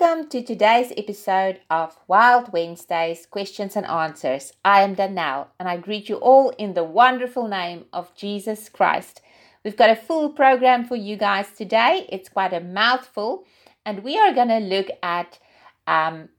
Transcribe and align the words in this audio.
Welcome 0.00 0.30
to 0.30 0.42
today's 0.42 0.94
episode 0.96 1.60
of 1.68 1.94
Wild 2.08 2.54
Wednesdays 2.54 3.26
Questions 3.26 3.76
and 3.76 3.84
Answers. 3.84 4.54
I 4.64 4.80
am 4.80 4.96
Danelle 4.96 5.48
and 5.58 5.68
I 5.68 5.76
greet 5.76 6.08
you 6.08 6.16
all 6.16 6.50
in 6.56 6.72
the 6.72 6.84
wonderful 6.84 7.48
name 7.48 7.84
of 7.92 8.14
Jesus 8.14 8.70
Christ. 8.70 9.20
We've 9.62 9.76
got 9.76 9.90
a 9.90 9.96
full 9.96 10.30
program 10.30 10.86
for 10.86 10.96
you 10.96 11.16
guys 11.16 11.50
today. 11.50 12.06
It's 12.08 12.30
quite 12.30 12.54
a 12.54 12.60
mouthful, 12.60 13.44
and 13.84 14.02
we 14.02 14.16
are 14.16 14.32
going 14.32 14.48
to 14.48 14.58
look 14.58 14.86
at 15.02 15.38
um, 15.86 16.30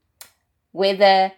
whether 0.72 1.30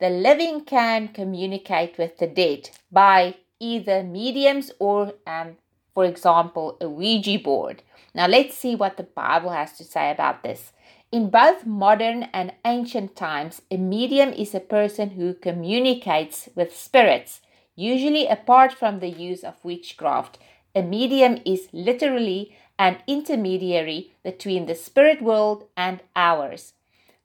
the 0.00 0.10
living 0.10 0.64
can 0.64 1.06
communicate 1.06 1.98
with 1.98 2.18
the 2.18 2.26
dead 2.26 2.70
by 2.90 3.36
either 3.60 4.02
mediums 4.02 4.72
or, 4.80 5.12
um, 5.24 5.56
for 5.94 6.04
example, 6.04 6.76
a 6.80 6.88
Ouija 6.88 7.38
board. 7.38 7.84
Now, 8.12 8.26
let's 8.26 8.56
see 8.56 8.74
what 8.74 8.96
the 8.96 9.04
Bible 9.04 9.50
has 9.50 9.74
to 9.78 9.84
say 9.84 10.10
about 10.10 10.42
this. 10.42 10.72
In 11.14 11.30
both 11.30 11.64
modern 11.64 12.24
and 12.32 12.54
ancient 12.64 13.14
times, 13.14 13.62
a 13.70 13.76
medium 13.76 14.32
is 14.32 14.52
a 14.52 14.58
person 14.58 15.10
who 15.10 15.32
communicates 15.32 16.48
with 16.56 16.76
spirits, 16.76 17.40
usually 17.76 18.26
apart 18.26 18.72
from 18.72 18.98
the 18.98 19.10
use 19.10 19.44
of 19.44 19.64
witchcraft. 19.64 20.38
A 20.74 20.82
medium 20.82 21.38
is 21.44 21.68
literally 21.72 22.56
an 22.80 22.98
intermediary 23.06 24.10
between 24.24 24.66
the 24.66 24.74
spirit 24.74 25.22
world 25.22 25.68
and 25.76 26.00
ours. 26.16 26.72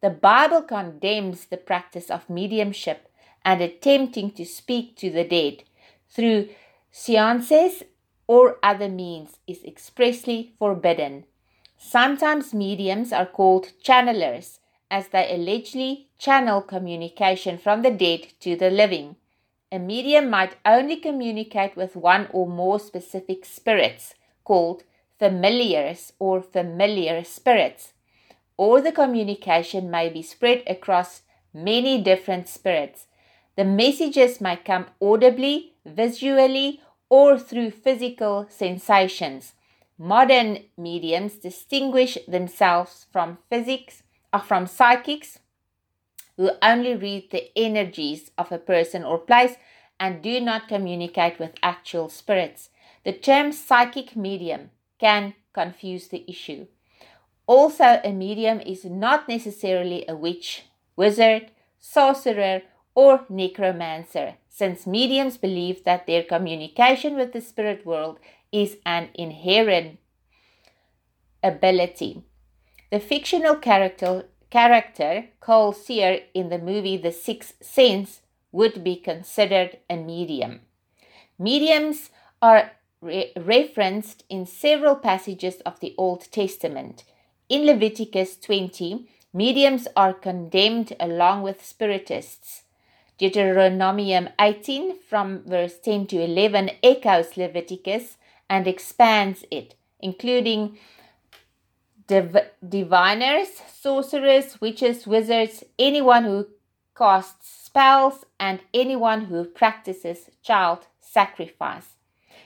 The 0.02 0.11
Bible 0.11 0.61
condemns 0.61 1.47
the 1.47 1.58
practice 1.58 2.11
of 2.11 2.30
mediumship 2.30 3.09
and 3.44 3.59
attempting 3.59 4.30
to 4.33 4.45
speak 4.45 4.97
to 4.97 5.09
the 5.09 5.23
dead 5.23 5.64
through 6.08 6.49
seances 6.92 7.81
or 8.27 8.59
other 8.61 8.88
means 8.88 9.39
is 9.47 9.64
expressly 9.64 10.53
forbidden. 10.59 11.23
Sometimes 11.81 12.53
mediums 12.53 13.13
are 13.13 13.25
called 13.25 13.72
channelers, 13.81 14.59
as 14.91 15.08
they 15.08 15.33
allegedly 15.33 16.09
channel 16.19 16.61
communication 16.61 17.58
from 17.58 17.83
the 17.83 17.89
dead 17.89 18.27
to 18.41 18.58
the 18.58 18.69
living. 18.69 19.16
A 19.71 19.80
medium 19.80 20.30
might 20.30 20.58
only 20.66 20.97
communicate 20.97 21.77
with 21.77 21.95
one 21.95 22.27
or 22.31 22.47
more 22.47 22.81
specific 22.81 23.45
spirits, 23.45 24.13
called 24.44 24.83
familiars 25.17 26.11
or 26.19 26.41
familiar 26.41 27.23
spirits, 27.23 27.93
or 28.58 28.81
the 28.81 28.91
communication 28.91 29.89
may 29.89 30.09
be 30.09 30.21
spread 30.21 30.64
across 30.67 31.21
many 31.53 32.02
different 32.02 32.49
spirits. 32.49 33.08
The 33.55 33.64
messages 33.64 34.41
may 34.41 34.58
come 34.58 34.88
audibly, 35.02 35.75
visually, 35.86 36.81
or 37.09 37.39
through 37.39 37.71
physical 37.71 38.47
sensations. 38.49 39.53
Modern 40.02 40.59
mediums 40.78 41.33
distinguish 41.33 42.17
themselves 42.25 43.08
from 43.11 43.38
physics 43.50 44.03
or 44.33 44.39
uh, 44.39 44.42
from 44.42 44.66
psychics 44.66 45.39
who 46.38 46.52
only 46.61 46.95
read 46.95 47.31
the 47.31 47.52
energies 47.58 48.31
of 48.38 48.50
a 48.50 48.58
person 48.58 49.03
or 49.03 49.17
place 49.17 49.55
and 50.00 50.22
do 50.22 50.39
not 50.39 50.70
communicate 50.70 51.38
with 51.38 51.52
actual 51.61 52.08
spirits. 52.08 52.70
The 53.03 53.11
term 53.11 53.52
psychic 53.52 54.16
medium 54.16 54.70
can 55.00 55.33
confuse 55.52 56.08
the 56.08 56.23
issue. 56.30 56.67
Also, 57.45 58.00
a 58.02 58.14
medium 58.14 58.61
is 58.61 58.86
not 58.86 59.27
necessarily 59.27 60.05
a 60.08 60.16
witch, 60.16 60.64
wizard, 60.95 61.52
sorcerer, 61.77 62.61
or 62.95 63.26
necromancer, 63.27 64.36
since 64.48 64.87
mediums 64.87 65.37
believe 65.37 65.83
that 65.83 66.08
their 66.08 66.23
communication 66.23 67.17
with 67.17 67.33
the 67.33 67.42
spirit 67.42 67.86
world 67.86 68.20
is 68.52 68.77
an 68.86 69.10
inherent 69.14 69.99
ability. 71.43 72.23
The 72.92 72.99
fictional 72.99 73.55
character, 73.55 74.26
character 74.49 75.26
Cole 75.39 75.73
Sear 75.73 76.21
in 76.33 76.49
the 76.49 76.58
movie 76.58 76.98
The 76.98 77.11
Sixth 77.11 77.54
Sense 77.61 78.21
would 78.52 78.83
be 78.83 78.95
considered 78.95 79.77
a 79.89 79.95
medium. 79.95 80.61
Mediums 81.37 82.10
are 82.42 82.71
re- 83.02 83.32
referenced 83.37 84.23
in 84.30 84.45
several 84.45 84.95
passages 84.95 85.61
of 85.66 85.80
the 85.80 85.93
Old 85.98 86.31
Testament. 86.31 87.04
In 87.48 87.66
Leviticus 87.66 88.37
20, 88.37 89.08
mediums 89.33 89.87
are 89.95 90.14
condemned 90.14 90.95
along 90.99 91.43
with 91.43 91.64
spiritists. 91.64 92.64
Deuteronomium 93.20 94.31
18 94.39 94.98
from 94.99 95.43
verse 95.45 95.77
10 95.80 96.08
to 96.08 96.21
11 96.23 96.71
echoes 96.81 97.36
Leviticus 97.37 98.17
and 98.49 98.67
expands 98.67 99.45
it, 99.52 99.76
including 99.99 100.77
div- 102.08 102.49
diviners, 102.67 103.49
sorcerers, 103.71 104.60
witches, 104.60 105.05
wizards, 105.05 105.64
anyone 105.77 106.23
who 106.23 106.48
casts 106.98 107.65
spells, 107.65 108.26
and 108.39 108.60
anyone 108.73 109.26
who 109.26 109.45
practices 109.45 110.30
child 110.42 110.87
sacrifice. 110.99 111.95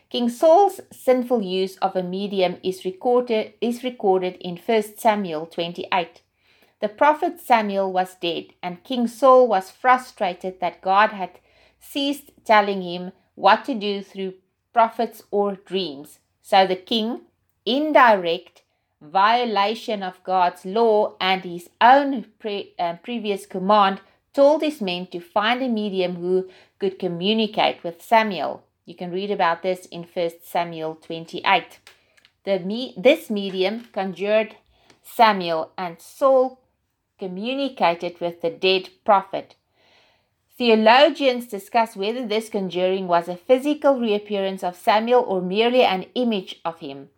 King 0.09 0.30
Saul's 0.30 0.80
sinful 0.91 1.41
use 1.41 1.78
of 1.78 1.96
a 1.96 2.03
medium 2.03 2.58
is 2.62 2.85
recorded, 2.85 3.53
is 3.62 3.84
recorded 3.84 4.35
in 4.40 4.58
1 4.58 4.97
Samuel 4.97 5.47
28. 5.47 6.22
The 6.81 6.90
prophet 6.90 7.40
Samuel 7.40 7.91
was 7.91 8.16
dead, 8.16 8.47
and 8.62 8.84
King 8.84 9.08
Saul 9.08 9.47
was 9.47 9.72
frustrated 9.72 10.59
that 10.59 10.81
God 10.81 11.12
had 11.12 11.40
ceased 11.80 12.31
telling 12.46 12.81
him 12.81 13.12
what 13.35 13.66
to 13.66 13.74
do 13.74 14.03
through 14.03 14.34
prophets, 14.73 15.23
or 15.31 15.56
dreams. 15.56 16.19
So 16.41 16.67
the 16.67 16.75
king, 16.75 17.22
in 17.66 17.94
direct 17.94 18.63
violation 19.01 20.01
of 20.01 20.23
God's 20.23 20.66
law 20.66 21.16
and 21.19 21.44
his 21.44 21.69
own 21.79 22.25
pre- 22.39 22.73
uh, 22.79 22.95
previous 23.03 23.45
command, 23.45 24.01
told 24.34 24.61
his 24.61 24.81
men 24.81 25.07
to 25.07 25.19
find 25.19 25.61
a 25.61 25.69
medium 25.69 26.16
who 26.16 26.50
could 26.79 26.97
communicate 26.97 27.84
with 27.84 28.01
Samuel. 28.01 28.63
You 28.85 28.95
can 28.95 29.11
read 29.11 29.31
about 29.31 29.61
this 29.61 29.85
in 29.85 30.03
1 30.03 30.31
Samuel 30.44 30.95
28. 30.95 31.79
The 32.44 32.59
me- 32.59 32.94
this 32.97 33.29
medium 33.29 33.88
conjured 33.94 34.55
Samuel, 35.03 35.72
and 35.78 36.01
Saul 36.01 36.59
communicated 37.19 38.19
with 38.19 38.41
the 38.41 38.50
dead 38.50 38.90
prophet. 39.05 39.55
Theologians 40.56 41.47
discuss 41.47 41.96
whether 41.96 42.28
this 42.28 42.47
conjuring 42.47 43.08
was 43.08 43.28
a 43.28 43.36
physical 43.36 44.00
reappearance 44.00 44.64
of 44.64 44.75
Samuel 44.75 45.25
or 45.28 45.41
merely 45.41 45.84
an 45.84 46.06
image 46.14 46.62
of 46.64 46.80
him. 46.80 47.09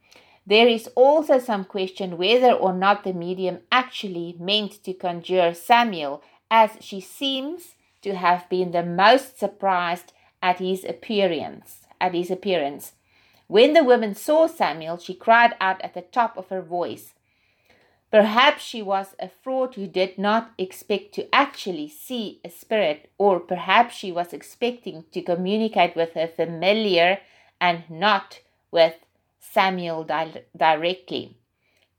There 0.47 0.67
is 0.67 0.87
also 0.95 1.39
some 1.39 1.65
question 1.65 2.17
whether 2.17 2.53
or 2.53 2.71
not 2.71 3.03
the 3.03 3.11
medium 3.11 3.59
actually 3.71 4.37
meant 4.39 4.83
to 4.83 4.93
conjure 4.93 5.53
Samuel, 5.53 6.21
as 6.49 6.77
she 6.79 7.01
seems 7.01 7.75
to 8.03 8.15
have 8.15 8.47
been 8.47 8.71
the 8.71 8.83
most 8.83 9.37
surprised 9.37 10.13
at 10.41 10.59
his 10.59 10.85
appearance. 10.85 11.87
At 11.99 12.13
his 12.13 12.31
appearance. 12.31 12.93
When 13.47 13.73
the 13.73 13.83
woman 13.83 14.15
saw 14.15 14.47
Samuel, 14.47 14.97
she 14.97 15.13
cried 15.13 15.55
out 15.59 15.81
at 15.81 15.93
the 15.93 16.01
top 16.03 16.37
of 16.37 16.49
her 16.49 16.61
voice. 16.61 17.14
Perhaps 18.11 18.63
she 18.63 18.81
was 18.81 19.15
a 19.19 19.29
fraud 19.29 19.75
who 19.75 19.87
did 19.87 20.17
not 20.17 20.51
expect 20.57 21.13
to 21.15 21.33
actually 21.35 21.89
see 21.89 22.39
a 22.45 22.49
spirit, 22.49 23.09
or 23.17 23.39
perhaps 23.39 23.95
she 23.95 24.11
was 24.11 24.31
expecting 24.31 25.05
to 25.11 25.21
communicate 25.21 25.95
with 25.95 26.13
her 26.13 26.27
familiar 26.27 27.19
and 27.59 27.83
not 27.89 28.39
with 28.71 28.95
Samuel 29.39 30.03
di- 30.03 30.43
directly. 30.55 31.37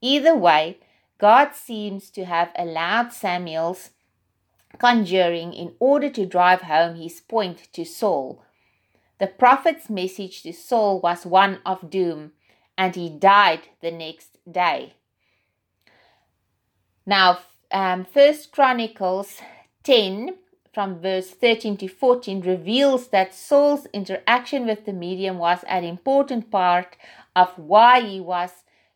Either 0.00 0.35
way, 0.37 0.79
God 1.19 1.55
seems 1.55 2.11
to 2.11 2.25
have 2.25 2.50
allowed 2.56 3.12
Samuel's 3.12 3.91
conjuring 4.79 5.55
in 5.55 5.75
order 5.81 6.11
to 6.11 6.26
drive 6.26 6.62
home 6.62 6.97
his 6.97 7.20
point 7.20 7.69
to 7.73 7.85
Saul. 7.85 8.43
The 9.19 9.26
prophet's 9.26 9.88
message 9.88 10.43
to 10.43 10.52
Saul 10.52 11.00
was 11.00 11.25
one 11.25 11.61
of 11.64 11.91
doom, 11.91 12.32
and 12.76 12.94
he 12.94 13.09
died 13.09 13.69
the 13.81 13.91
next 13.91 14.37
day. 14.50 14.94
Now, 17.06 17.38
um, 17.70 18.05
First 18.05 18.50
Chronicles 18.50 19.41
10 19.85 20.35
from 20.75 21.00
verse 21.00 21.31
13 21.31 21.76
to 21.76 21.88
14 21.88 22.41
reveals 22.41 23.08
that 23.08 23.32
Saul's 23.32 23.87
interaction 23.93 24.67
with 24.67 24.85
the 24.85 24.93
medium 24.93 25.38
was 25.38 25.61
an 25.69 25.85
important 25.85 26.50
part 26.50 26.97
of 27.37 27.56
why 27.56 28.00
he 28.00 28.20
was 28.20 28.50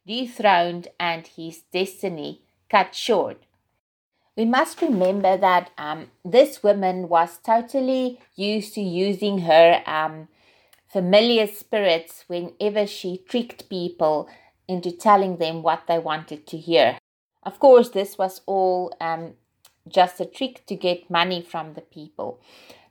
dethroned 0.04 0.88
and 0.98 1.24
his 1.24 1.62
destiny 1.72 2.42
cut 2.68 2.96
short. 2.96 3.44
We 4.36 4.44
must 4.44 4.82
remember 4.82 5.36
that 5.36 5.70
um, 5.78 6.10
this 6.24 6.64
woman 6.64 7.08
was 7.08 7.38
totally 7.38 8.18
used 8.34 8.74
to 8.74 8.80
using 8.80 9.40
her 9.40 9.82
um, 9.86 10.26
familiar 10.88 11.46
spirits 11.46 12.24
whenever 12.26 12.88
she 12.88 13.22
tricked 13.28 13.68
people 13.68 14.28
into 14.66 14.90
telling 14.90 15.36
them 15.36 15.62
what 15.62 15.86
they 15.86 15.98
wanted 15.98 16.46
to 16.48 16.56
hear. 16.56 16.98
Of 17.42 17.58
course, 17.58 17.90
this 17.90 18.18
was 18.18 18.42
all 18.46 18.92
um, 19.00 19.34
just 19.88 20.20
a 20.20 20.26
trick 20.26 20.66
to 20.66 20.76
get 20.76 21.10
money 21.10 21.42
from 21.42 21.74
the 21.74 21.80
people. 21.80 22.40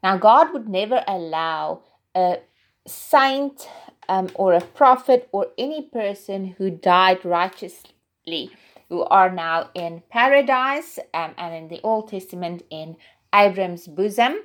Now, 0.01 0.17
God 0.17 0.53
would 0.53 0.67
never 0.67 1.03
allow 1.07 1.81
a 2.15 2.39
saint 2.87 3.69
um, 4.07 4.29
or 4.33 4.53
a 4.53 4.61
prophet 4.61 5.29
or 5.31 5.47
any 5.57 5.83
person 5.83 6.55
who 6.57 6.69
died 6.71 7.23
righteously 7.23 8.51
who 8.89 9.03
are 9.03 9.31
now 9.31 9.69
in 9.73 10.01
paradise 10.09 10.99
um, 11.13 11.33
and 11.37 11.53
in 11.53 11.67
the 11.69 11.79
Old 11.83 12.09
Testament 12.09 12.63
in 12.69 12.97
Abram's 13.33 13.87
bosom, 13.87 14.39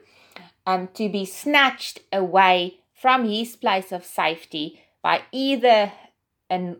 um, 0.66 0.88
to 0.94 1.08
be 1.08 1.24
snatched 1.24 2.00
away 2.12 2.80
from 2.92 3.28
his 3.28 3.56
place 3.56 3.90
of 3.90 4.04
safety 4.04 4.80
by 5.02 5.22
either 5.32 5.92
an, 6.50 6.76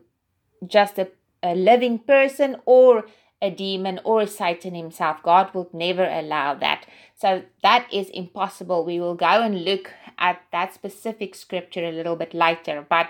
just 0.65 0.99
a, 0.99 1.09
a 1.45 1.55
living 1.55 1.99
person 1.99 2.57
or 2.65 3.05
a 3.41 3.51
demon 3.51 3.99
or 4.03 4.25
Satan 4.25 4.73
himself. 4.73 5.21
God 5.21 5.53
would 5.53 5.73
never 5.73 6.03
allow 6.03 6.55
that. 6.55 6.85
So 7.15 7.43
that 7.61 7.87
is 7.93 8.09
impossible. 8.09 8.83
We 8.83 8.99
will 8.99 9.15
go 9.15 9.41
and 9.43 9.63
look 9.63 9.91
at 10.17 10.41
that 10.51 10.73
specific 10.73 11.35
scripture 11.35 11.85
a 11.85 11.91
little 11.91 12.15
bit 12.15 12.33
later. 12.33 12.85
But 12.87 13.07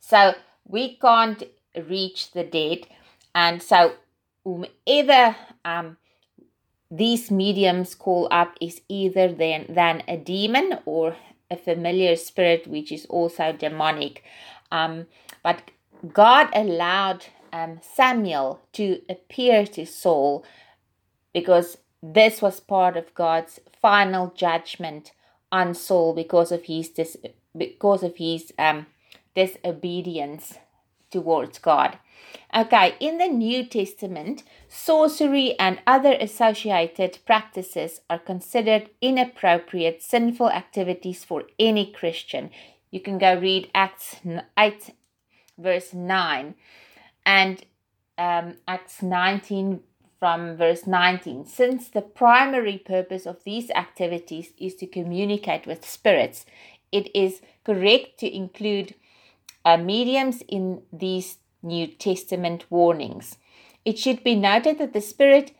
so 0.00 0.34
we 0.66 0.96
can't 0.96 1.44
reach 1.88 2.32
the 2.32 2.44
dead. 2.44 2.86
And 3.34 3.62
so 3.62 3.92
whomever 4.44 5.36
um, 5.64 5.98
these 6.90 7.30
mediums 7.30 7.94
call 7.94 8.28
up 8.30 8.56
is 8.60 8.80
either 8.88 9.32
then 9.32 9.66
than 9.68 10.02
a 10.08 10.16
demon 10.16 10.78
or 10.84 11.16
a 11.50 11.56
familiar 11.56 12.16
spirit, 12.16 12.66
which 12.66 12.90
is 12.90 13.06
also 13.06 13.52
demonic. 13.52 14.24
Um, 14.72 15.06
but 15.42 15.70
God 16.12 16.48
allowed 16.54 17.26
um, 17.52 17.80
Samuel 17.82 18.60
to 18.72 19.00
appear 19.08 19.66
to 19.66 19.86
Saul 19.86 20.44
because 21.32 21.78
this 22.02 22.42
was 22.42 22.60
part 22.60 22.96
of 22.96 23.14
God's 23.14 23.60
final 23.80 24.32
judgment 24.36 25.12
on 25.50 25.74
Saul 25.74 26.14
because 26.14 26.52
of 26.52 26.64
his 26.64 26.90
dis- 26.90 27.16
because 27.56 28.02
of 28.02 28.16
his 28.16 28.52
um, 28.58 28.86
disobedience 29.34 30.58
towards 31.10 31.58
God. 31.58 31.98
Okay, 32.54 32.94
in 33.00 33.18
the 33.18 33.28
New 33.28 33.64
Testament, 33.66 34.42
sorcery 34.68 35.58
and 35.58 35.78
other 35.86 36.12
associated 36.12 37.18
practices 37.26 38.00
are 38.10 38.18
considered 38.18 38.90
inappropriate 39.00 40.02
sinful 40.02 40.50
activities 40.50 41.24
for 41.24 41.44
any 41.58 41.90
Christian. 41.92 42.50
You 42.90 43.00
can 43.00 43.18
go 43.18 43.38
read 43.38 43.70
Acts 43.74 44.16
8, 44.58 44.94
verse 45.58 45.92
9, 45.92 46.54
and 47.24 47.64
um, 48.18 48.54
Acts 48.66 49.02
19, 49.02 49.80
from 50.18 50.56
verse 50.56 50.86
19. 50.86 51.44
Since 51.46 51.88
the 51.88 52.02
primary 52.02 52.78
purpose 52.78 53.26
of 53.26 53.44
these 53.44 53.70
activities 53.70 54.52
is 54.58 54.74
to 54.76 54.86
communicate 54.86 55.66
with 55.66 55.84
spirits, 55.84 56.46
it 56.90 57.14
is 57.14 57.40
correct 57.64 58.18
to 58.20 58.34
include 58.34 58.94
uh, 59.64 59.76
mediums 59.76 60.42
in 60.48 60.82
these 60.92 61.38
New 61.62 61.86
Testament 61.86 62.64
warnings. 62.70 63.36
It 63.84 63.98
should 63.98 64.24
be 64.24 64.34
noted 64.34 64.78
that 64.78 64.92
the 64.92 65.00
spirit 65.00 65.52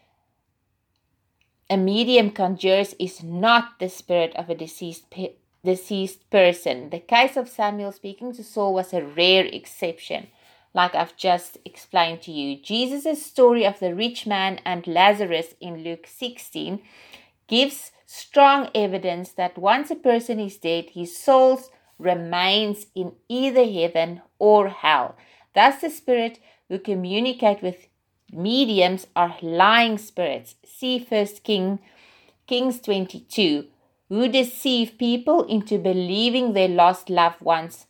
a 1.68 1.76
medium 1.76 2.30
conjures 2.30 2.94
is 2.98 3.24
not 3.24 3.80
the 3.80 3.88
spirit 3.88 4.34
of 4.36 4.48
a 4.48 4.54
deceased 4.54 5.10
pe- 5.10 5.34
deceased 5.66 6.30
person. 6.30 6.90
The 6.90 7.00
case 7.00 7.36
of 7.36 7.48
Samuel 7.48 7.92
speaking 7.92 8.32
to 8.34 8.42
Saul 8.42 8.72
was 8.72 8.94
a 8.94 9.04
rare 9.04 9.44
exception, 9.44 10.28
like 10.72 10.94
I've 10.94 11.16
just 11.16 11.58
explained 11.64 12.22
to 12.22 12.32
you. 12.32 12.56
Jesus' 12.62 13.26
story 13.26 13.66
of 13.66 13.78
the 13.80 13.94
rich 13.94 14.26
man 14.26 14.60
and 14.64 14.86
Lazarus 14.86 15.54
in 15.60 15.84
Luke 15.84 16.06
16 16.06 16.80
gives 17.48 17.90
strong 18.06 18.70
evidence 18.74 19.32
that 19.32 19.58
once 19.58 19.90
a 19.90 19.96
person 19.96 20.40
is 20.40 20.56
dead, 20.56 20.86
his 20.94 21.16
soul 21.16 21.60
remains 21.98 22.86
in 22.94 23.12
either 23.28 23.64
heaven 23.64 24.22
or 24.38 24.68
hell. 24.68 25.16
Thus, 25.54 25.80
the 25.80 25.90
spirit 25.90 26.38
who 26.68 26.78
communicate 26.78 27.62
with 27.62 27.88
mediums 28.32 29.06
are 29.16 29.36
lying 29.42 29.98
spirits. 29.98 30.54
See 30.64 30.98
First 30.98 31.42
King, 31.42 31.80
Kings 32.46 32.80
22, 32.80 33.66
who 34.08 34.28
deceive 34.28 34.98
people 34.98 35.44
into 35.44 35.78
believing 35.78 36.52
their 36.52 36.68
lost 36.68 37.10
loved 37.10 37.40
ones 37.40 37.86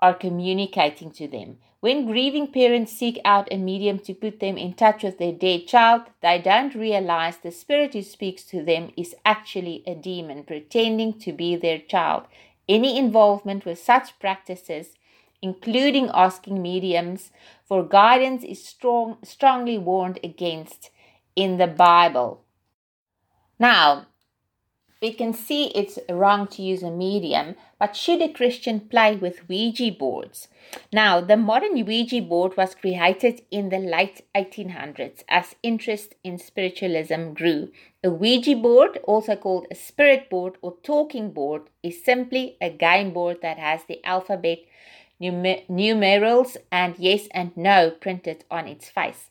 are 0.00 0.14
communicating 0.14 1.10
to 1.10 1.28
them. 1.28 1.58
When 1.80 2.06
grieving 2.06 2.48
parents 2.48 2.92
seek 2.92 3.20
out 3.24 3.46
a 3.52 3.56
medium 3.56 4.00
to 4.00 4.14
put 4.14 4.40
them 4.40 4.58
in 4.58 4.72
touch 4.72 5.04
with 5.04 5.18
their 5.18 5.32
dead 5.32 5.68
child, 5.68 6.02
they 6.22 6.40
don't 6.40 6.74
realize 6.74 7.36
the 7.36 7.52
spirit 7.52 7.92
who 7.92 8.02
speaks 8.02 8.42
to 8.44 8.64
them 8.64 8.90
is 8.96 9.14
actually 9.24 9.84
a 9.86 9.94
demon 9.94 10.42
pretending 10.42 11.20
to 11.20 11.32
be 11.32 11.54
their 11.54 11.78
child. 11.78 12.24
Any 12.68 12.98
involvement 12.98 13.64
with 13.64 13.78
such 13.78 14.18
practices, 14.18 14.94
including 15.40 16.10
asking 16.12 16.60
mediums 16.60 17.30
for 17.64 17.84
guidance, 17.86 18.42
is 18.42 18.66
strong, 18.66 19.18
strongly 19.22 19.78
warned 19.78 20.18
against 20.24 20.90
in 21.36 21.58
the 21.58 21.68
Bible. 21.68 22.42
Now, 23.60 24.07
we 25.00 25.12
can 25.12 25.32
see 25.32 25.66
it's 25.74 25.98
wrong 26.08 26.46
to 26.48 26.62
use 26.62 26.82
a 26.82 26.90
medium, 26.90 27.54
but 27.78 27.94
should 27.94 28.20
a 28.20 28.32
Christian 28.32 28.80
play 28.80 29.14
with 29.14 29.48
Ouija 29.48 29.92
boards? 29.92 30.48
Now, 30.92 31.20
the 31.20 31.36
modern 31.36 31.84
Ouija 31.86 32.20
board 32.20 32.56
was 32.56 32.74
created 32.74 33.42
in 33.50 33.68
the 33.68 33.78
late 33.78 34.22
1800s 34.34 35.22
as 35.28 35.54
interest 35.62 36.16
in 36.24 36.38
spiritualism 36.38 37.32
grew. 37.32 37.70
A 38.02 38.10
Ouija 38.10 38.56
board, 38.56 38.98
also 39.04 39.36
called 39.36 39.66
a 39.70 39.76
spirit 39.76 40.28
board 40.28 40.58
or 40.62 40.74
talking 40.82 41.30
board, 41.30 41.62
is 41.82 42.04
simply 42.04 42.56
a 42.60 42.70
game 42.70 43.12
board 43.12 43.38
that 43.42 43.58
has 43.58 43.84
the 43.84 44.04
alphabet, 44.04 44.58
numer- 45.20 45.68
numerals, 45.68 46.56
and 46.72 46.96
yes 46.98 47.28
and 47.32 47.56
no 47.56 47.90
printed 47.90 48.44
on 48.50 48.66
its 48.66 48.88
face. 48.88 49.30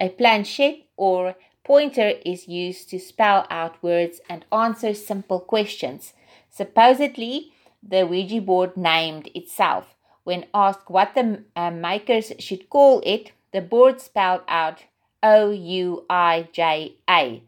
A 0.00 0.08
planchette 0.08 0.82
or 0.96 1.36
Pointer 1.66 2.12
is 2.24 2.46
used 2.46 2.88
to 2.90 2.98
spell 3.00 3.44
out 3.50 3.82
words 3.82 4.20
and 4.30 4.44
answer 4.52 4.94
simple 4.94 5.40
questions. 5.40 6.12
Supposedly, 6.48 7.50
the 7.82 8.06
Ouija 8.06 8.40
board 8.40 8.76
named 8.76 9.28
itself. 9.34 9.96
When 10.22 10.46
asked 10.54 10.88
what 10.88 11.16
the 11.16 11.42
uh, 11.56 11.72
makers 11.72 12.32
should 12.38 12.70
call 12.70 13.02
it, 13.04 13.32
the 13.52 13.60
board 13.60 14.00
spelled 14.00 14.42
out 14.46 14.84
O 15.24 15.50
U 15.50 16.04
I 16.08 16.48
J 16.52 16.94
A, 17.10 17.42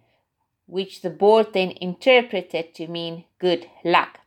which 0.67 1.03
the 1.03 1.11
board 1.11 1.53
then 1.53 1.71
interpreted 1.81 2.75
to 2.75 2.89
mean 2.89 3.23
good 3.39 3.69
luck. 3.85 4.19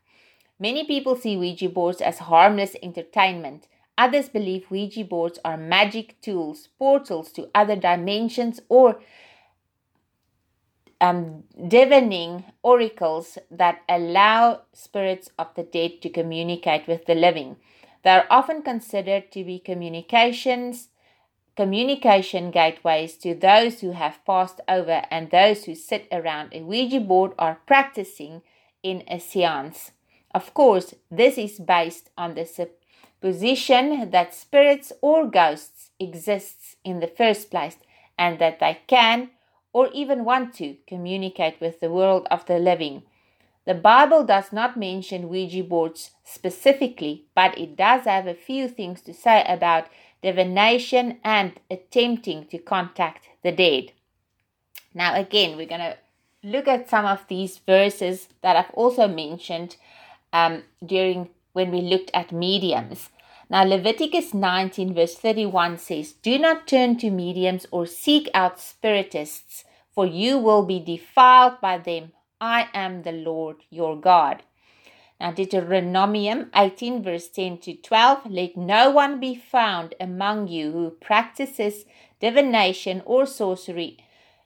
Many 0.58 0.86
people 0.86 1.18
see 1.18 1.36
Ouija 1.36 1.68
boards 1.68 2.00
as 2.00 2.20
harmless 2.20 2.77
entertainment. 2.82 3.68
Others 3.98 4.30
believe 4.30 4.72
Ouija 4.72 5.04
boards 5.04 5.38
are 5.44 5.58
magic 5.58 6.15
tools, 6.22 6.70
portals 6.80 7.30
to 7.34 7.50
other 7.54 7.75
dimensions, 7.75 8.62
or 8.70 9.01
um, 11.01 11.43
divining 11.67 12.46
oracles 12.62 13.38
that 13.50 13.81
allow 13.89 14.62
spirits 14.72 15.31
of 15.38 15.48
the 15.55 15.63
dead 15.63 16.01
to 16.03 16.10
communicate 16.10 16.88
with 16.88 17.05
the 17.08 17.15
living. 17.15 17.58
They 18.03 18.12
are 18.12 18.27
often 18.29 18.62
considered 18.62 19.31
to 19.31 19.43
be 19.43 19.60
communications, 19.60 20.89
communication 21.58 22.51
gateways 22.51 23.17
to 23.17 23.34
those 23.36 23.81
who 23.81 23.91
have 23.91 24.24
passed 24.25 24.62
over 24.70 25.03
and 25.10 25.29
those 25.29 25.65
who 25.65 25.75
sit 25.75 26.08
around 26.12 26.53
a 26.53 26.62
Ouija 26.62 27.00
board 27.00 27.34
are 27.38 27.60
practicing 27.65 28.43
in 28.84 29.03
a 29.08 29.20
seance. 29.20 29.91
Of 30.34 30.53
course, 30.53 30.93
this 31.10 31.38
is 31.38 31.60
based 31.60 32.10
on 32.17 32.36
the 32.36 32.46
supposition 32.46 34.12
that 34.12 34.34
spirits 34.34 34.93
or 35.01 35.27
ghosts 35.27 35.91
exists 36.00 36.75
in 36.84 37.00
the 37.00 37.08
first 37.08 37.51
place 37.51 37.77
and 38.17 38.39
that 38.39 38.60
they 38.60 38.79
can 38.88 39.31
or 39.74 39.90
even 39.94 40.25
want 40.25 40.54
to 40.56 40.78
communicate 40.88 41.60
with 41.62 41.80
the 41.80 41.90
world 41.90 42.28
of 42.30 42.46
the 42.46 42.60
living. 42.60 43.04
The 43.66 43.74
Bible 43.74 44.24
does 44.24 44.51
not 44.51 44.78
mention 44.78 45.30
Ouija 45.30 45.63
boards 45.63 46.12
specifically, 46.24 47.25
but 47.36 47.58
it 47.58 47.75
does 47.75 48.06
have 48.06 48.28
a 48.28 48.34
few 48.34 48.68
things 48.68 49.01
to 49.01 49.13
say 49.13 49.46
about 49.48 49.88
divination 50.22 51.20
and 51.24 51.60
attempting 51.70 52.46
to 52.48 52.58
contact 52.58 53.30
the 53.44 53.51
dead. 53.51 53.92
Now, 54.94 55.16
again, 55.16 55.58
we're 55.58 55.68
going 55.68 55.82
to 55.82 55.98
look 56.44 56.68
at 56.68 56.90
some 56.90 57.06
of 57.06 57.25
these 57.28 57.60
verses 57.60 58.28
that 58.42 58.56
I've 58.56 58.72
also 58.74 59.08
mentioned 59.08 59.78
um, 60.34 60.63
during 60.86 61.30
when 61.54 61.72
we 61.72 61.82
looked 61.82 62.12
at 62.13 62.32
mediums. 62.32 63.10
Now, 63.51 63.65
Leviticus 63.65 64.34
19, 64.34 64.93
verse 64.93 65.15
31 65.15 65.77
says, 65.77 66.13
Do 66.13 66.39
not 66.39 66.67
turn 66.67 66.98
to 67.00 67.10
mediums 67.10 67.67
or 67.70 67.86
seek 67.86 68.29
out 68.34 68.62
spiritists, 68.62 69.65
for 69.93 70.05
you 70.05 70.38
will 70.38 70.63
be 70.63 70.79
defiled 70.79 71.60
by 71.60 71.77
them. 71.77 72.13
I 72.39 72.70
am 72.74 73.03
the 73.03 73.12
Lord 73.12 73.58
your 73.70 74.00
God. 74.00 74.43
Now, 75.20 75.34
Deuteronomium 75.34 76.50
18, 76.55 77.03
verse 77.03 77.27
10 77.27 77.58
to 77.58 77.74
12 77.74 78.27
Let 78.27 78.55
no 78.55 78.89
one 78.89 79.20
be 79.20 79.36
found 79.36 79.96
among 80.00 80.48
you 80.48 80.72
who 80.72 80.91
practices 80.91 81.84
divination 82.22 83.03
or 83.05 83.25
sorcery, 83.25 83.98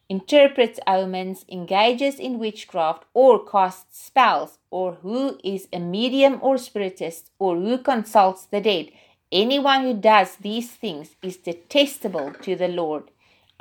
interprets 0.09 0.79
omens, 0.85 1.45
engages 1.49 2.19
in 2.19 2.39
witchcraft, 2.39 3.05
or 3.13 3.43
casts 3.43 4.05
spells, 4.05 4.59
or 4.69 4.93
who 5.01 5.39
is 5.43 5.67
a 5.73 5.79
medium 5.79 6.39
or 6.41 6.57
spiritist, 6.57 7.31
or 7.39 7.55
who 7.55 7.77
consults 7.77 8.45
the 8.45 8.61
dead. 8.61 8.91
Anyone 9.31 9.83
who 9.83 9.93
does 9.93 10.35
these 10.37 10.71
things 10.71 11.15
is 11.21 11.37
detestable 11.37 12.33
to 12.41 12.55
the 12.55 12.67
Lord. 12.67 13.11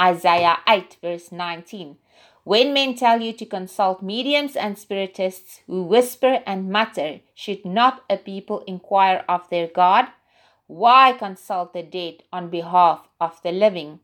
Isaiah 0.00 0.58
8, 0.68 0.98
verse 1.02 1.32
19. 1.32 1.96
When 2.44 2.74
men 2.74 2.94
tell 2.94 3.22
you 3.22 3.32
to 3.32 3.46
consult 3.46 4.02
mediums 4.02 4.54
and 4.54 4.76
spiritists 4.76 5.62
who 5.66 5.82
whisper 5.82 6.42
and 6.46 6.70
mutter, 6.70 7.20
should 7.34 7.64
not 7.64 8.04
a 8.10 8.18
people 8.18 8.60
inquire 8.66 9.24
of 9.26 9.48
their 9.48 9.66
God? 9.66 10.08
Why 10.66 11.14
consult 11.14 11.72
the 11.72 11.82
dead 11.82 12.22
on 12.30 12.50
behalf 12.50 13.08
of 13.18 13.40
the 13.42 13.52
living? 13.52 14.00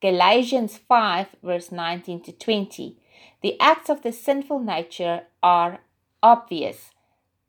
Galatians 0.00 0.78
5, 0.78 1.26
verse 1.42 1.70
19 1.70 2.22
to 2.22 2.32
20. 2.32 2.96
The 3.42 3.60
acts 3.60 3.90
of 3.90 4.02
the 4.02 4.12
sinful 4.12 4.60
nature 4.60 5.22
are 5.42 5.80
obvious. 6.22 6.90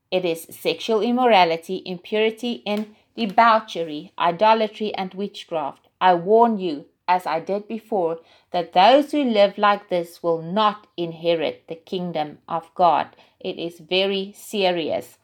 It 0.10 0.26
is 0.26 0.48
sexual 0.50 1.02
immorality, 1.02 1.82
impurity, 1.86 2.64
and 2.66 2.96
debauchery, 3.16 4.12
idolatry, 4.20 4.94
and 4.96 5.14
witchcraft. 5.14 5.88
I 6.00 6.16
warn 6.16 6.58
you 6.60 6.86
as 7.12 7.26
I 7.26 7.40
did 7.42 7.68
before, 7.68 8.20
that 8.52 8.74
those 8.74 9.12
who 9.12 9.24
live 9.24 9.58
like 9.58 9.90
this 9.90 10.24
will 10.24 10.42
not 10.42 10.88
inherit 10.96 11.68
the 11.68 11.76
kingdom 11.76 12.38
of 12.48 12.74
God. 12.74 13.08
It 13.40 13.58
is 13.60 13.80
very 13.80 14.34
serious. 14.36 15.18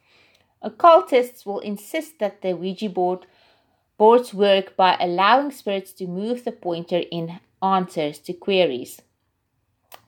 Occultists 0.61 1.45
will 1.45 1.59
insist 1.59 2.19
that 2.19 2.41
the 2.41 2.53
Ouija 2.55 2.89
board 2.89 3.25
boards 3.97 4.33
work 4.33 4.75
by 4.75 4.97
allowing 4.99 5.51
spirits 5.51 5.93
to 5.93 6.07
move 6.07 6.43
the 6.43 6.51
pointer 6.51 7.03
in 7.11 7.39
answers 7.61 8.19
to 8.19 8.33
queries. 8.33 9.01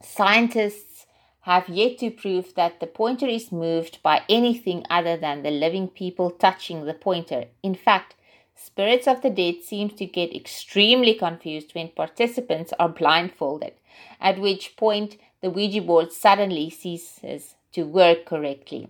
Scientists 0.01 1.05
have 1.41 1.67
yet 1.69 1.98
to 1.98 2.12
prove 2.12 2.53
that 2.55 2.79
the 2.79 2.88
pointer 2.88 3.27
is 3.27 3.51
moved 3.51 4.01
by 4.03 4.22
anything 4.29 4.86
other 4.89 5.17
than 5.17 5.41
the 5.41 5.51
living 5.51 5.88
people 5.88 6.29
touching 6.29 6.86
the 6.86 6.93
pointer. 6.93 7.46
In 7.63 7.74
fact, 7.74 8.15
Spirits 8.62 9.08
of 9.08 9.22
the 9.22 9.29
dead 9.29 9.63
seem 9.63 9.89
to 9.91 10.05
get 10.05 10.36
extremely 10.36 11.13
confused 11.13 11.74
when 11.74 11.88
participants 11.88 12.74
are 12.77 12.89
blindfolded, 12.89 13.72
at 14.19 14.38
which 14.38 14.75
point 14.75 15.15
the 15.39 15.50
Ouija 15.50 15.81
board 15.81 16.12
suddenly 16.12 16.69
ceases 16.69 17.55
to 17.72 17.84
work 17.84 18.25
correctly. 18.25 18.89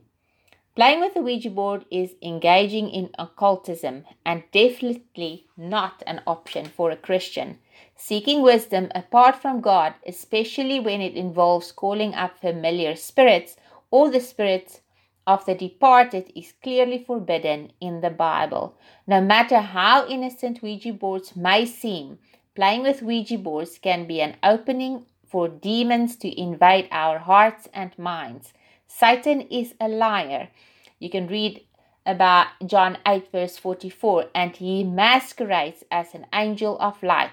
Playing 0.76 1.02
with 1.02 1.14
the 1.14 1.22
Ouija 1.22 1.50
board 1.50 1.86
is 1.92 2.16
engaging 2.22 2.90
in 2.90 3.10
occultism 3.18 4.06
and 4.26 4.44
definitely 4.52 5.48
not 5.58 6.04
an 6.08 6.22
option 6.26 6.66
for 6.66 6.92
a 6.92 6.96
Christian. 6.96 7.60
Seeking 7.96 8.42
wisdom 8.42 8.90
apart 8.96 9.36
from 9.36 9.62
God, 9.62 9.96
especially 10.06 10.80
when 10.80 11.02
it 11.02 11.16
involves 11.16 11.72
calling 11.72 12.14
up 12.14 12.40
familiar 12.40 12.96
spirits 12.96 13.58
or 13.92 14.10
the 14.10 14.22
spirits 14.22 14.82
of 15.28 15.46
the 15.46 15.54
departed 15.54 16.32
is 16.36 16.54
clearly 16.64 17.04
forbidden 17.04 17.72
in 17.80 18.02
the 18.02 18.10
Bible. 18.10 18.78
No 19.06 19.22
matter 19.22 19.60
how 19.60 20.08
innocent 20.08 20.62
Ouija 20.62 20.94
boards 20.94 21.36
may 21.36 21.66
seem, 21.66 22.20
playing 22.56 22.84
with 22.84 23.02
Ouija 23.02 23.38
boards 23.38 23.78
can 23.78 24.08
be 24.08 24.22
an 24.22 24.38
opening 24.44 25.06
for 25.28 25.48
demons 25.48 26.16
to 26.18 26.40
invade 26.40 26.88
our 26.92 27.20
hearts 27.20 27.68
and 27.74 27.98
minds. 28.00 28.54
Satan 28.92 29.42
is 29.42 29.76
a 29.80 29.88
liar. 29.88 30.50
You 30.98 31.12
can 31.12 31.28
read 31.28 31.64
about 32.08 32.48
John 32.66 32.98
8, 33.06 33.32
verse 33.32 33.56
44, 33.56 34.26
and 34.34 34.56
he 34.56 34.84
masquerades 34.84 35.84
as 35.92 36.16
an 36.16 36.26
angel 36.34 36.76
of 36.80 37.02
light. 37.04 37.32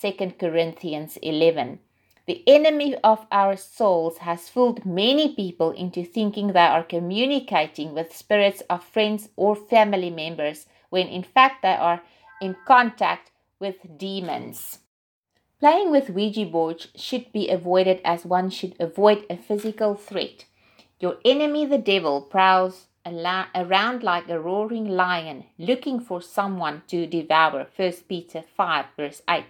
2 0.00 0.34
Corinthians 0.38 1.18
11. 1.18 1.80
The 2.26 2.44
enemy 2.46 2.94
of 3.02 3.26
our 3.32 3.56
souls 3.56 4.18
has 4.18 4.48
fooled 4.48 4.86
many 4.86 5.34
people 5.34 5.72
into 5.72 6.04
thinking 6.04 6.52
they 6.52 6.60
are 6.60 6.84
communicating 6.84 7.92
with 7.92 8.16
spirits 8.16 8.62
of 8.70 8.84
friends 8.84 9.28
or 9.34 9.56
family 9.56 10.10
members 10.10 10.66
when 10.88 11.08
in 11.08 11.24
fact 11.24 11.62
they 11.62 11.74
are 11.74 12.00
in 12.40 12.54
contact 12.64 13.32
with 13.58 13.98
demons. 13.98 14.78
Playing 15.58 15.90
with 15.90 16.10
Ouija 16.10 16.46
boards 16.46 16.88
should 16.94 17.32
be 17.32 17.50
avoided 17.50 18.00
as 18.04 18.24
one 18.24 18.48
should 18.48 18.76
avoid 18.78 19.26
a 19.28 19.36
physical 19.36 19.96
threat. 19.96 20.44
Your 21.00 21.16
enemy, 21.24 21.64
the 21.64 21.78
devil, 21.78 22.20
prowls 22.20 22.88
around 23.06 24.02
like 24.02 24.28
a 24.28 24.38
roaring 24.38 24.86
lion 24.86 25.46
looking 25.58 25.98
for 25.98 26.20
someone 26.20 26.82
to 26.88 27.06
devour. 27.06 27.66
1 27.74 27.92
Peter 28.06 28.42
5, 28.42 28.84
verse 28.98 29.22
8 29.26 29.44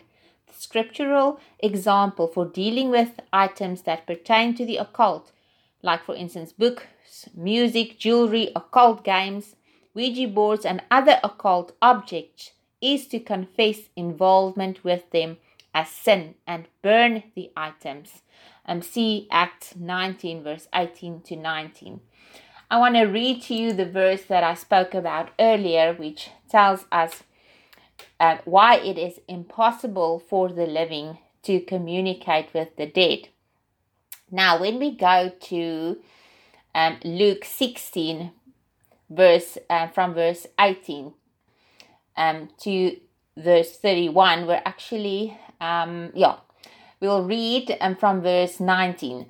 The 0.46 0.54
scriptural 0.54 1.40
example 1.58 2.28
for 2.28 2.46
dealing 2.46 2.90
with 2.90 3.18
items 3.32 3.82
that 3.82 4.06
pertain 4.06 4.54
to 4.54 4.64
the 4.64 4.76
occult, 4.76 5.32
like, 5.82 6.04
for 6.04 6.14
instance, 6.14 6.52
books, 6.52 7.28
music, 7.34 7.98
jewelry, 7.98 8.52
occult 8.54 9.02
games, 9.02 9.56
Ouija 9.92 10.28
boards, 10.28 10.64
and 10.64 10.84
other 10.88 11.18
occult 11.24 11.72
objects, 11.82 12.52
is 12.80 13.08
to 13.08 13.18
confess 13.18 13.88
involvement 13.96 14.84
with 14.84 15.10
them 15.10 15.38
as 15.74 15.88
sin 15.88 16.36
and 16.46 16.68
burn 16.80 17.24
the 17.34 17.50
items. 17.56 18.22
Um, 18.66 18.82
see 18.82 19.26
Acts 19.30 19.74
19, 19.76 20.42
verse 20.42 20.68
18 20.74 21.22
to 21.22 21.36
19. 21.36 22.00
I 22.70 22.78
want 22.78 22.94
to 22.94 23.04
read 23.04 23.42
to 23.42 23.54
you 23.54 23.72
the 23.72 23.84
verse 23.84 24.22
that 24.24 24.44
I 24.44 24.54
spoke 24.54 24.94
about 24.94 25.30
earlier, 25.40 25.92
which 25.92 26.30
tells 26.48 26.84
us 26.92 27.24
uh, 28.20 28.38
why 28.44 28.76
it 28.76 28.96
is 28.96 29.18
impossible 29.26 30.20
for 30.20 30.48
the 30.50 30.66
living 30.66 31.18
to 31.42 31.60
communicate 31.60 32.54
with 32.54 32.76
the 32.76 32.86
dead. 32.86 33.28
Now, 34.30 34.60
when 34.60 34.78
we 34.78 34.94
go 34.94 35.32
to 35.40 35.98
um, 36.74 36.98
Luke 37.02 37.44
16, 37.44 38.30
verse 39.08 39.58
uh, 39.68 39.88
from 39.88 40.14
verse 40.14 40.46
18 40.58 41.12
um, 42.16 42.48
to 42.60 42.96
verse 43.36 43.76
31, 43.76 44.46
we're 44.46 44.62
actually, 44.64 45.36
um, 45.60 46.10
yeah, 46.14 46.36
we'll 47.00 47.24
read 47.24 47.76
um, 47.80 47.96
from 47.96 48.20
verse 48.20 48.60
19. 48.60 49.26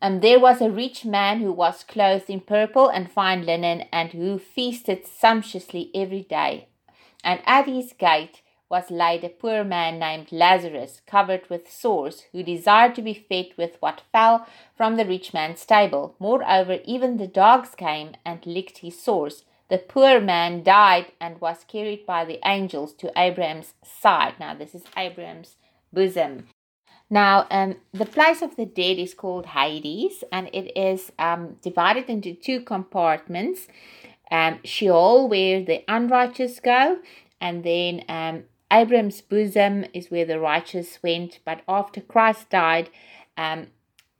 And 0.00 0.14
um, 0.16 0.20
there 0.20 0.38
was 0.38 0.60
a 0.60 0.70
rich 0.70 1.04
man 1.04 1.40
who 1.40 1.50
was 1.50 1.82
clothed 1.82 2.30
in 2.30 2.40
purple 2.40 2.88
and 2.88 3.10
fine 3.10 3.44
linen, 3.44 3.84
and 3.92 4.12
who 4.12 4.38
feasted 4.38 5.04
sumptuously 5.06 5.90
every 5.94 6.22
day 6.22 6.68
and 7.24 7.40
at 7.46 7.66
his 7.66 7.92
gate 7.94 8.42
was 8.68 8.90
laid 8.90 9.24
a 9.24 9.28
poor 9.28 9.64
man 9.64 9.98
named 9.98 10.30
Lazarus, 10.30 11.00
covered 11.06 11.48
with 11.48 11.70
sores, 11.70 12.24
who 12.32 12.42
desired 12.42 12.94
to 12.94 13.02
be 13.02 13.14
fed 13.14 13.46
with 13.56 13.76
what 13.80 14.02
fell 14.12 14.46
from 14.76 14.96
the 14.96 15.04
rich 15.04 15.32
man's 15.32 15.64
table. 15.64 16.14
Moreover, 16.18 16.78
even 16.84 17.16
the 17.16 17.26
dogs 17.26 17.74
came 17.74 18.14
and 18.24 18.44
licked 18.46 18.78
his 18.78 19.00
sores. 19.00 19.44
The 19.68 19.78
poor 19.78 20.20
man 20.20 20.62
died 20.62 21.12
and 21.20 21.40
was 21.40 21.64
carried 21.66 22.04
by 22.06 22.24
the 22.24 22.40
angels 22.44 22.92
to 22.94 23.12
Abraham's 23.16 23.74
side. 23.82 24.34
Now, 24.38 24.54
this 24.54 24.74
is 24.74 24.84
Abraham's 24.96 25.56
bosom. 25.92 26.48
Now, 27.10 27.46
um, 27.50 27.76
the 27.92 28.06
place 28.06 28.42
of 28.42 28.56
the 28.56 28.66
dead 28.66 28.98
is 28.98 29.14
called 29.14 29.46
Hades, 29.46 30.24
and 30.32 30.48
it 30.52 30.76
is 30.76 31.12
um, 31.18 31.56
divided 31.62 32.08
into 32.08 32.34
two 32.34 32.60
compartments 32.60 33.68
um, 34.30 34.58
Sheol, 34.64 35.28
where 35.28 35.62
the 35.62 35.84
unrighteous 35.86 36.60
go, 36.60 36.98
and 37.40 37.62
then 37.62 38.04
um, 38.08 38.44
Abraham's 38.72 39.20
bosom 39.20 39.84
is 39.92 40.10
where 40.10 40.24
the 40.24 40.40
righteous 40.40 40.98
went. 41.02 41.40
But 41.44 41.60
after 41.68 42.00
Christ 42.00 42.50
died, 42.50 42.90
um, 43.36 43.68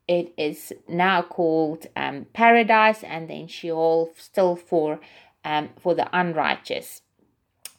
it 0.06 0.34
is 0.36 0.72
now 0.86 1.22
called 1.22 1.86
um, 1.96 2.26
paradise, 2.32 3.02
and 3.02 3.28
then 3.28 3.48
Sheol 3.48 4.10
still 4.16 4.56
for 4.56 5.00
um, 5.44 5.70
for 5.80 5.94
the 5.94 6.08
unrighteous. 6.12 7.00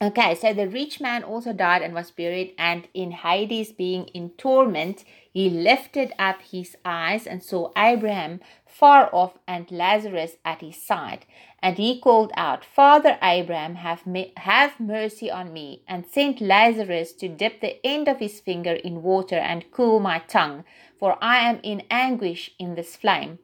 Okay, 0.02 0.36
so 0.36 0.54
the 0.54 0.68
rich 0.68 1.00
man 1.00 1.24
also 1.24 1.54
died 1.54 1.82
and 1.82 1.94
was 1.94 2.12
buried, 2.12 2.54
and 2.58 2.86
in 2.94 3.12
Hades, 3.12 3.72
being 3.72 4.08
in 4.08 4.32
torment, 4.32 5.06
he 5.32 5.50
lifted 5.50 6.12
up 6.20 6.42
his 6.42 6.76
eyes 6.84 7.26
and 7.26 7.42
saw 7.42 7.72
Abraham 7.78 8.42
far 8.66 9.10
off 9.14 9.38
and 9.48 9.72
Lazarus 9.72 10.36
at 10.44 10.60
his 10.60 10.76
side. 10.76 11.26
And 11.62 11.78
he 11.78 12.02
called 12.02 12.34
out, 12.36 12.66
Father 12.66 13.18
Abraham, 13.24 13.76
have, 13.76 14.06
me- 14.06 14.34
have 14.36 14.82
mercy 14.82 15.32
on 15.32 15.54
me, 15.54 15.84
and 15.88 16.06
sent 16.06 16.42
Lazarus 16.42 17.14
to 17.14 17.30
dip 17.30 17.62
the 17.62 17.84
end 17.86 18.10
of 18.10 18.20
his 18.20 18.42
finger 18.42 18.74
in 18.74 19.02
water 19.02 19.38
and 19.38 19.72
cool 19.72 20.02
my 20.02 20.20
tongue, 20.20 20.66
for 21.00 21.18
I 21.22 21.38
am 21.50 21.62
in 21.64 21.84
anguish 21.90 22.52
in 22.60 22.76
this 22.76 22.98
flame. 22.98 23.40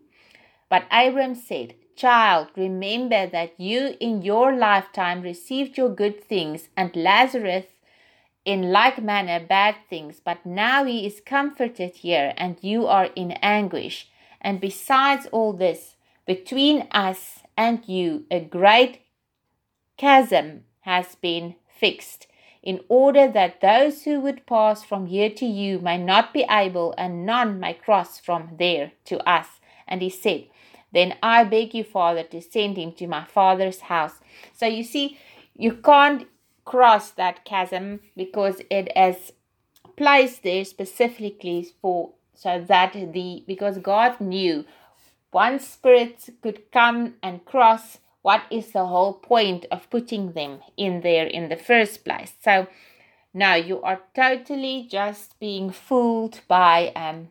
But 0.67 0.83
Abraham 0.91 1.35
said, 1.35 1.75
Child, 1.95 2.47
remember 2.55 3.27
that 3.27 3.59
you 3.59 3.95
in 3.99 4.21
your 4.21 4.55
lifetime 4.55 5.21
received 5.21 5.77
your 5.77 5.89
good 5.89 6.23
things, 6.23 6.69
and 6.75 6.95
Lazarus 6.95 7.65
in 8.43 8.71
like 8.71 9.01
manner 9.01 9.39
bad 9.39 9.75
things, 9.89 10.19
but 10.23 10.45
now 10.45 10.83
he 10.83 11.05
is 11.05 11.21
comforted 11.21 11.95
here, 11.97 12.33
and 12.37 12.57
you 12.61 12.87
are 12.87 13.09
in 13.15 13.33
anguish. 13.33 14.09
And 14.41 14.59
besides 14.59 15.27
all 15.31 15.53
this, 15.53 15.95
between 16.25 16.87
us 16.91 17.39
and 17.55 17.87
you, 17.87 18.25
a 18.31 18.39
great 18.39 19.01
chasm 19.97 20.63
has 20.81 21.15
been 21.15 21.55
fixed, 21.67 22.25
in 22.63 22.79
order 22.89 23.27
that 23.27 23.61
those 23.61 24.03
who 24.03 24.19
would 24.19 24.45
pass 24.47 24.83
from 24.83 25.07
here 25.07 25.29
to 25.29 25.45
you 25.45 25.79
may 25.79 25.97
not 25.97 26.33
be 26.33 26.45
able, 26.49 26.95
and 26.97 27.25
none 27.25 27.59
may 27.59 27.73
cross 27.73 28.19
from 28.19 28.55
there 28.57 28.93
to 29.05 29.19
us. 29.29 29.47
And 29.87 30.01
he 30.01 30.09
said, 30.09 30.47
Then 30.91 31.15
I 31.23 31.43
beg 31.43 31.73
you, 31.73 31.83
Father, 31.83 32.23
to 32.23 32.41
send 32.41 32.77
him 32.77 32.91
to 32.93 33.07
my 33.07 33.23
father's 33.23 33.81
house. 33.81 34.15
So 34.53 34.65
you 34.65 34.83
see, 34.83 35.17
you 35.55 35.73
can't 35.73 36.27
cross 36.65 37.11
that 37.11 37.45
chasm 37.45 38.01
because 38.15 38.61
it 38.69 38.91
is 38.95 39.33
placed 39.97 40.43
there 40.43 40.65
specifically 40.65 41.67
for 41.81 42.11
so 42.33 42.63
that 42.67 42.93
the 42.93 43.43
because 43.47 43.77
God 43.77 44.19
knew 44.19 44.65
one 45.31 45.59
spirit 45.59 46.29
could 46.41 46.71
come 46.71 47.15
and 47.21 47.45
cross 47.45 47.99
what 48.21 48.43
is 48.49 48.71
the 48.71 48.85
whole 48.85 49.13
point 49.13 49.65
of 49.71 49.89
putting 49.89 50.33
them 50.33 50.59
in 50.77 51.01
there 51.01 51.25
in 51.25 51.49
the 51.49 51.55
first 51.55 52.05
place 52.05 52.33
so 52.43 52.67
now 53.33 53.55
you 53.55 53.81
are 53.81 54.01
totally 54.15 54.87
just 54.89 55.39
being 55.39 55.71
fooled 55.71 56.41
by 56.47 56.91
um, 56.95 57.29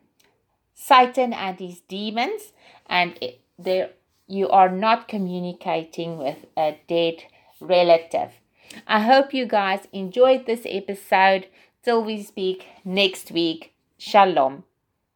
Satan 0.73 1.31
and 1.31 1.59
his 1.59 1.81
demons, 1.81 2.53
and 2.87 3.17
there 3.63 3.91
you 4.27 4.49
are 4.49 4.69
not 4.69 5.07
communicating 5.07 6.17
with 6.17 6.45
a 6.57 6.77
dead 6.87 7.23
relative. 7.59 8.31
I 8.87 9.01
hope 9.01 9.33
you 9.33 9.45
guys 9.45 9.87
enjoyed 9.91 10.45
this 10.45 10.61
episode. 10.65 11.47
Till 11.83 12.03
we 12.03 12.21
speak 12.21 12.67
next 12.85 13.31
week. 13.31 13.73
Shalom. 13.97 14.63